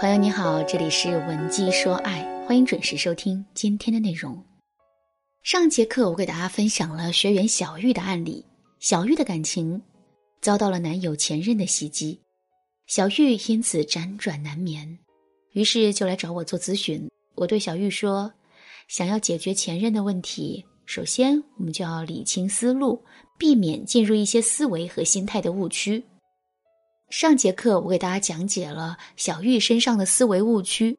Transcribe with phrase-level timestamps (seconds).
[0.00, 4.42] 朋友你好，这里是文姬说爱，欢迎准时收听今天的内容。
[5.42, 8.42] 上节课我给大家分享了学员小玉的案例，
[8.78, 9.78] 小玉的感情
[10.40, 12.18] 遭到了男友前任的袭击，
[12.86, 14.98] 小玉因此辗转难眠，
[15.52, 17.06] 于是就来找我做咨询。
[17.34, 18.32] 我对小玉说，
[18.88, 23.04] 想要解决前任的问题，首先我们就要理清思路，
[23.36, 26.02] 避免进入一些思维和心态的误区。
[27.10, 30.96] 上节课我给大家讲解了小玉身上的思维误区，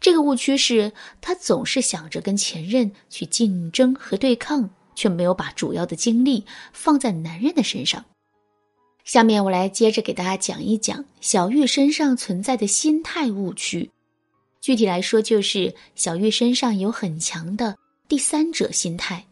[0.00, 8.04] 这个误区是她总是想着跟前任去竞争和对抗，却没有把主要的精力放在男人的身上。
[9.02, 13.90] 下面我来接着给大家讲一讲小玉身上存在的心态误区，
[14.60, 17.76] 具体来说就是小玉身上有很强的
[18.06, 19.26] 第三者心态。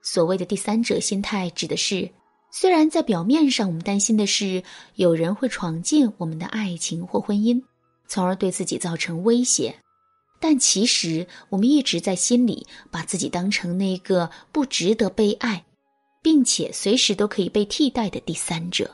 [0.00, 2.08] 所谓的第三者心态，指的是。
[2.52, 4.62] 虽然在表面上，我们担心的是
[4.96, 7.62] 有人会闯进我们的爱情或婚姻，
[8.08, 9.74] 从而对自己造成威胁，
[10.40, 15.64] 但其实我们一直在心里把自己当成那个不值得被爱，
[16.22, 18.90] 并且随时都可以被替代的第三者。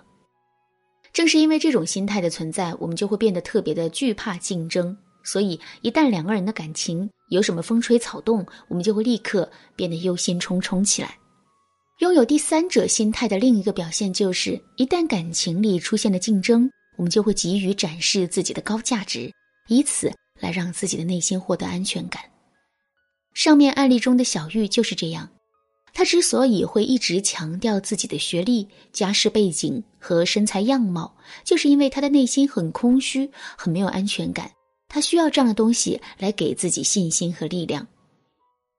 [1.14, 4.94] 正是因为这种心态的存在，我们就会变得特别的惧怕竞争。
[5.24, 11.18] 所以，一旦两个人的感情有什么风吹草动，我们就会立刻变得忧心忡忡起来。
[12.00, 19.32] 拥有第三者心态的另一个表现就是，一旦感情里出现了竞争，我们就会急于展示自己的高价值，
[19.68, 22.22] 以此来让自己的内心获得安全感。
[23.32, 25.26] 上面案例中的小玉就是这样，
[25.94, 34.50] 她之所以会一直强调自己的学历、家世背景和身材样貌，就是因为她的内心很空虚，很没有安全感，
[34.86, 37.86] 她需要这样的东西来给自己信心和力量。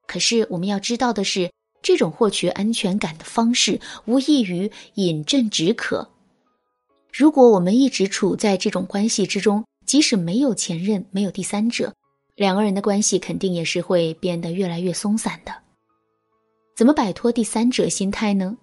[0.06, 1.50] 可是我们要知道的是。
[1.81, 6.08] 这种获取安全感的方式，无异于饮鸩止渴。
[7.14, 11.94] 如果我们一直处在这种关系之中，即使没有前任，没有第三者，
[12.36, 15.54] 两个人的关系肯定也是会变得越来越松散的。
[16.76, 18.58] 怎么摆脱第三者心态呢？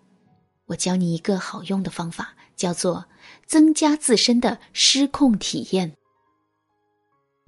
[0.66, 3.04] 我教你一个好用的方法，叫做
[3.46, 5.92] 增加自身的失控体验。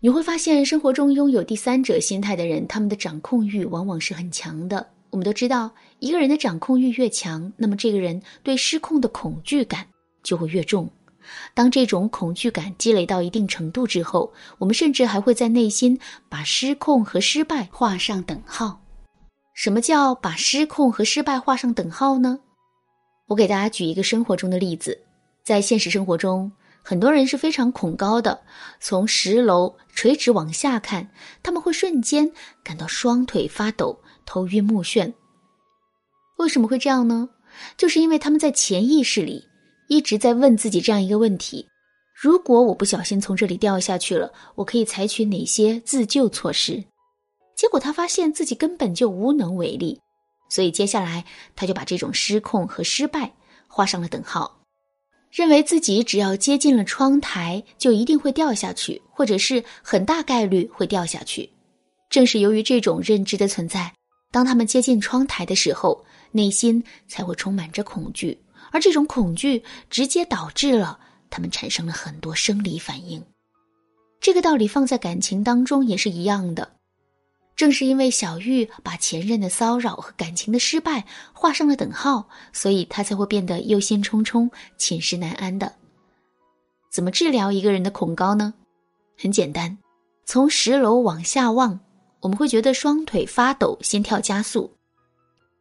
[0.01, 4.87] 你会发现，生活中拥有第三者心态的人，他们的掌控欲往往是很强的。
[5.11, 9.87] 我们都知道，一个人的掌控欲越强，那么这个人对失控的恐惧感
[10.23, 10.91] 就会越重。
[11.55, 18.81] 当这种恐惧感积累到一定程度之后，我们甚至还会在内心把失控和失败画上等号。
[19.55, 22.39] 什么叫把失控和失败画上等号呢？
[23.29, 25.01] 我给大家举一个生活中的例子，
[25.43, 26.53] 在现实生活中，
[26.83, 28.43] 很多人是非常恐高的，
[28.79, 31.09] 从十楼垂直往下看，
[31.43, 32.31] 他们会瞬间
[32.63, 33.99] 感到双腿发抖。
[34.27, 35.11] 头晕目眩，
[36.37, 37.31] 为什么会这样呢？
[37.79, 39.43] 就是因为他们在潜意识里
[39.89, 41.67] 一直在问自己这样一个问题：
[42.15, 46.85] 如果我不小心从这里掉下去了，我可以采取哪些自救措施？
[47.55, 49.99] 结果他发现自己根本就无能为力，
[50.51, 53.33] 所以接下来他就把这种失控和失败
[53.67, 54.61] 画上了等号，
[55.31, 61.49] 认为自己只要接近了窗台就一定会掉下去，或者是很大概率会掉下去。
[62.11, 63.93] 正是由于这种认知的存在。
[64.31, 68.39] 当他们接近窗台的时候，内心才会充满着恐惧，
[68.71, 70.99] 而这种恐惧直接导致了
[71.31, 73.25] 他们产生了很多生理反应。
[74.21, 76.73] 这个道理放在感情当中也是一样的。
[77.55, 85.73] 正是因为小玉把前任的骚扰和感情的失败画上了等号，所以她才会变得忧心忡忡、寝食难安的。
[86.93, 88.53] 怎么治疗一个人的恐高呢？
[89.19, 89.79] 很简单，
[90.27, 91.81] 从十楼往下望。
[92.27, 94.69] 我们会觉得双腿发抖、心跳加速，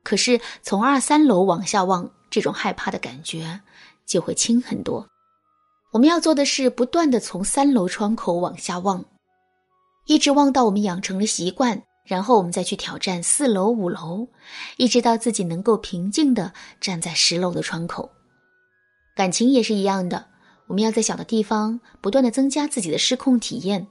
[0.02, 3.62] 可是从二三楼往下望，这种害怕的感觉
[4.08, 5.08] 就会轻很多。
[5.94, 9.06] 我们要做的是不断的从三楼窗口往下望，
[10.08, 14.28] 一直望到我们养成了习惯，然后我们再去挑战四楼、五楼，
[14.78, 18.10] 一直到自己能够平静的站在十楼的窗口。
[19.16, 20.26] 感情也是一样的，
[20.66, 23.86] 我们要在小的地方不断的增加自己的失控体验。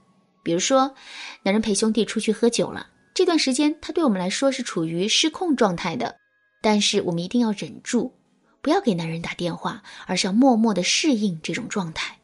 [0.45, 0.93] 比如说，
[1.41, 6.15] 男人陪兄弟出去喝酒了，这段时间他对我们来说是处于失控状态的，
[6.61, 8.13] 但是我们一定要忍住，
[8.61, 12.19] 不要给男人打电话，而是要默默的适应这种状态。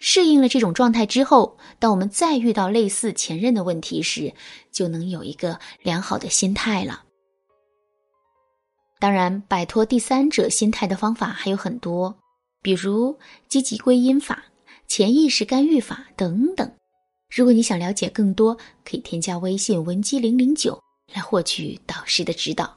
[0.00, 4.34] 适应了这种状态之后，当我们再遇到类似前任的问题时，
[4.70, 7.02] 就能有一个良好的心态了。
[9.00, 12.14] 当然，摆脱第三者心态的方法还有很多，
[12.60, 13.18] 比如
[13.48, 14.44] 积极归因法、
[14.86, 16.70] 潜意识干预法等等。
[17.34, 20.78] 如果你想了解更多，可以添加微信文姬零零九
[21.12, 22.76] 来获取导师的指导。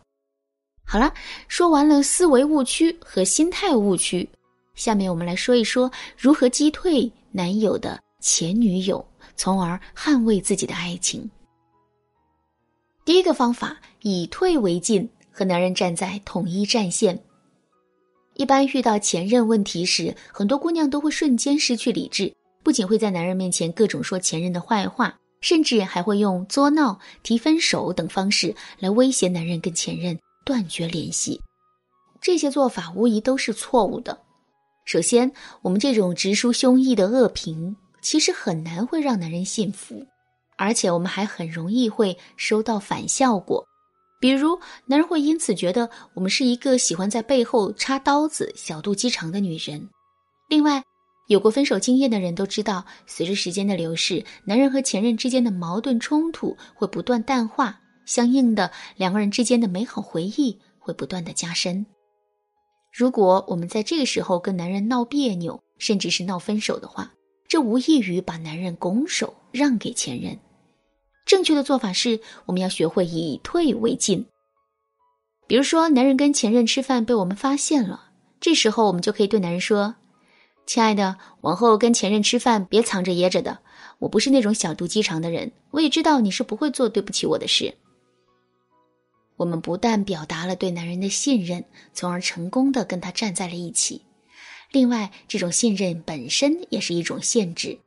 [0.83, 1.13] 好了，
[1.47, 4.27] 说完了思维误区和心态误区，
[4.75, 9.03] 下面我们来说一说如何击退男友的前女友，
[9.37, 11.29] 从而捍卫自己的爱情。
[13.05, 17.17] 第一个方法，以退为进，和男人站在统一战线。
[18.35, 31.41] 一般遇到前任问题时，很多姑娘都会瞬间失去理智，不仅会在男人面前各种说前任的坏话，甚至还会用作闹、提分手等方式来威胁男人跟前任断绝联系。
[32.21, 34.19] 这些做法无疑都是错误的。
[34.85, 35.31] 首先，
[35.61, 40.05] 我们这种直抒胸臆的恶评，其实很难会让男人信服，
[40.57, 43.65] 而且我们还很容易会收到反效果。
[44.19, 49.89] 比如，男人会因此觉得我们是一个喜欢在背后插刀子、小肚鸡肠的女人。
[50.47, 50.83] 另外，
[51.31, 61.85] 有过分手经验的人都知道，随着时间的流逝，男人和前任之间的矛盾冲突会不断淡化，相应的，两个人之间的美好回忆会不断的加深。
[62.91, 67.09] 如果我们在这个时候跟男人闹别扭，甚至是闹分手的话，
[67.47, 70.37] 这无异于把男人拱手让给前任。
[71.25, 74.25] 正确的做法是，我们要学会以退为进。
[75.47, 78.09] 比如说，男人跟前任吃饭被我们发现了，
[78.41, 79.95] 这时候我们就可以对男人说
[80.71, 83.59] ：“亲爱的，往后跟前任吃饭别藏着掖着的，
[83.99, 87.75] 我不是那种小肚鸡肠的人，我也知道你是不会做对不起我的事。”
[89.35, 94.01] 我们不但表达了对男人的信任，从而成功的跟他站在了一起，
[94.71, 97.77] 另外，这种信任本身也是一种限制。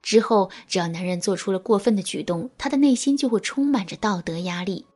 [0.00, 4.86] 之后，只要男人做出了过分的举动，他的内心就会充满着道德压力。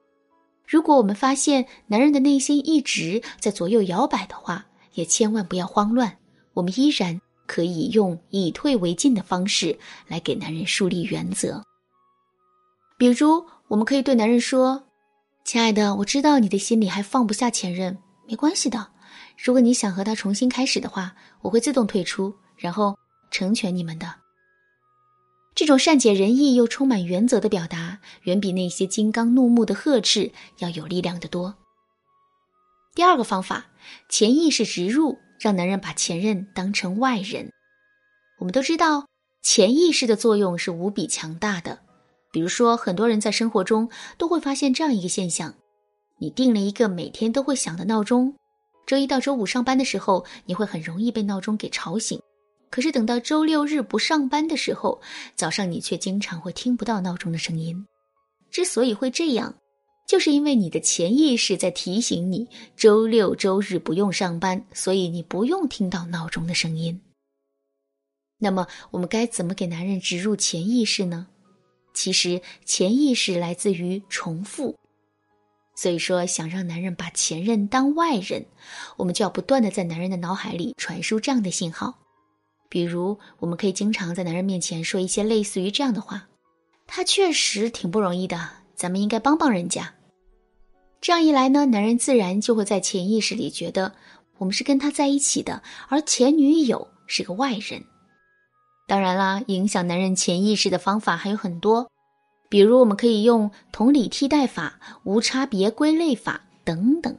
[0.67, 4.65] 如果我们发现男人的内心一直在左右摇摆的话，
[4.95, 6.17] 也千万不要慌乱。
[6.59, 9.79] 我们依然可以用以退为进的方式
[10.09, 11.63] 来给男人树立原则。
[12.99, 14.83] 比如，我们可以对男人说
[15.47, 17.97] ：“亲爱的，我知道你的心里还放不下前任，
[18.27, 18.89] 没关系的。
[19.37, 22.99] 如果你想和他重新开始的话，我会自动退出，然后
[23.31, 24.17] 成全你们的。”
[25.55, 31.55] 这种善解人意又充满原则的表达，远比那些金刚怒目的呵斥要有力量的多。
[32.97, 33.67] 第二个方法，
[34.09, 37.51] 潜意识植入，让男人把前任当成外人。
[38.39, 39.07] 我们都知道，
[39.43, 41.79] 潜意识的作用是无比强大的。
[42.31, 45.55] 比如说，很多人在生活中都会发现这样一个现象：
[46.19, 48.35] 你定了一个每天都会响的闹钟，
[48.87, 52.21] 周一到周五上班的时候，你会很容易被闹钟给吵醒。
[52.71, 55.01] 可是等到周六日不上班的时候，
[55.35, 57.87] 早上你却经常会听不到闹钟的声音。
[58.51, 59.55] 之所以会这样，
[60.09, 66.99] 就是因为你的潜意识在提醒你周六周日不用上班，所以你不用听到闹钟的声音。
[68.39, 71.27] 那么，我们该怎么给男人植入潜意识呢？
[71.93, 74.75] 其实，潜意识来自于重复。
[75.77, 78.47] 所以说，想让男人把前任当外人，
[78.97, 81.99] 我们就要不断的在男人的脑海里传输这样的信号。
[82.71, 86.29] 比如，我们可以经常在男人面前说一些类似于这样的话
[86.89, 89.93] ：“他确实挺不容易的，咱们应该帮帮人家。”
[91.01, 93.93] 这样一来呢，男人自然就会在潜意识里觉得
[94.39, 97.85] 我们是跟他在一起的，而前女友是个外人。
[98.87, 101.91] 当然啦，影响男人潜意识的方法还有很多，
[102.49, 107.17] 比如我们可以用同理替代法、无差别归类法等等。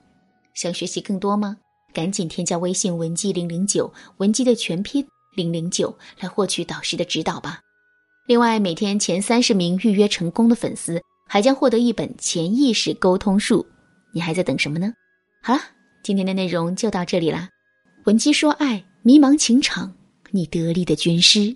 [0.53, 1.57] 想学习更多吗？
[1.93, 5.07] 赶紧添加微信文姬零零九，文姬的全拼。
[5.36, 7.62] 零零九来获取导师的指导吧。
[8.25, 13.63] 另外，每天前三十名预约成功的粉丝还将获得一本《潜意识沟通术》。
[14.12, 14.91] 你还在等什么呢？
[15.43, 15.62] 好了，
[16.01, 17.48] 今天的内容就到这里啦。
[18.05, 19.93] 闻鸡说爱，迷茫情场，
[20.31, 21.55] 你得力的军师。